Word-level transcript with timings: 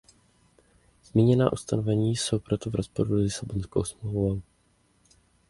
Zmíněná 1.03 1.53
ustanovení 1.53 2.15
jsou 2.15 2.39
proto 2.39 2.69
v 2.69 2.75
rozporu 2.75 3.17
s 3.17 3.21
Lisabonskou 3.21 3.83
smlouvou. 3.83 4.41